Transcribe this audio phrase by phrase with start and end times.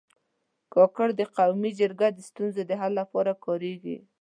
[0.03, 0.03] د
[0.73, 3.97] کاکړ قومي جرګه د ستونزو د حل لپاره کارېږي.